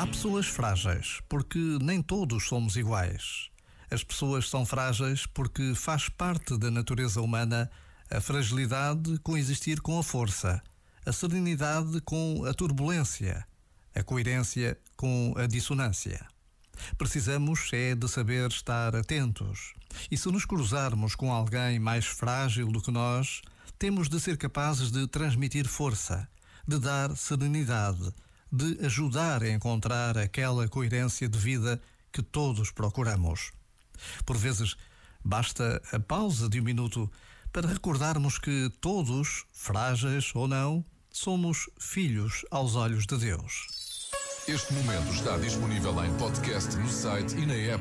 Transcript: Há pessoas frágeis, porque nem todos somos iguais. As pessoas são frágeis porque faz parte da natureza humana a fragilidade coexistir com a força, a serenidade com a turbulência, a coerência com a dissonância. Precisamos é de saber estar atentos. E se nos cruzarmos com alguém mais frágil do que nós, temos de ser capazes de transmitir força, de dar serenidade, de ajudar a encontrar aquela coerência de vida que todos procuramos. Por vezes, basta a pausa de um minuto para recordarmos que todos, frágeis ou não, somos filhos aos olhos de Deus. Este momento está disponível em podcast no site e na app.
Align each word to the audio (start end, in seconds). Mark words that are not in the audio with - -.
Há 0.00 0.06
pessoas 0.06 0.46
frágeis, 0.46 1.20
porque 1.28 1.58
nem 1.82 2.00
todos 2.00 2.48
somos 2.48 2.74
iguais. 2.74 3.50
As 3.90 4.02
pessoas 4.02 4.48
são 4.48 4.64
frágeis 4.64 5.26
porque 5.26 5.74
faz 5.74 6.08
parte 6.08 6.56
da 6.56 6.70
natureza 6.70 7.20
humana 7.20 7.70
a 8.10 8.18
fragilidade 8.18 9.18
coexistir 9.18 9.82
com 9.82 9.98
a 9.98 10.02
força, 10.02 10.62
a 11.04 11.12
serenidade 11.12 12.00
com 12.00 12.46
a 12.46 12.54
turbulência, 12.54 13.46
a 13.94 14.02
coerência 14.02 14.78
com 14.96 15.34
a 15.36 15.46
dissonância. 15.46 16.26
Precisamos 16.96 17.68
é 17.70 17.94
de 17.94 18.08
saber 18.08 18.50
estar 18.50 18.96
atentos. 18.96 19.74
E 20.10 20.16
se 20.16 20.30
nos 20.32 20.46
cruzarmos 20.46 21.14
com 21.14 21.30
alguém 21.30 21.78
mais 21.78 22.06
frágil 22.06 22.68
do 22.68 22.80
que 22.80 22.90
nós, 22.90 23.42
temos 23.78 24.08
de 24.08 24.18
ser 24.18 24.38
capazes 24.38 24.90
de 24.90 25.06
transmitir 25.06 25.68
força, 25.68 26.26
de 26.66 26.78
dar 26.78 27.14
serenidade, 27.18 28.10
de 28.52 28.84
ajudar 28.84 29.42
a 29.42 29.50
encontrar 29.50 30.18
aquela 30.18 30.68
coerência 30.68 31.28
de 31.28 31.38
vida 31.38 31.80
que 32.12 32.22
todos 32.22 32.70
procuramos. 32.70 33.52
Por 34.24 34.36
vezes, 34.36 34.76
basta 35.24 35.80
a 35.92 36.00
pausa 36.00 36.48
de 36.48 36.60
um 36.60 36.64
minuto 36.64 37.10
para 37.52 37.68
recordarmos 37.68 38.38
que 38.38 38.70
todos, 38.80 39.44
frágeis 39.52 40.32
ou 40.34 40.48
não, 40.48 40.84
somos 41.10 41.68
filhos 41.78 42.44
aos 42.50 42.76
olhos 42.76 43.06
de 43.06 43.16
Deus. 43.16 43.66
Este 44.48 44.72
momento 44.72 45.12
está 45.12 45.36
disponível 45.36 46.04
em 46.04 46.12
podcast 46.16 46.76
no 46.76 46.88
site 46.88 47.36
e 47.36 47.46
na 47.46 47.54
app. 47.54 47.78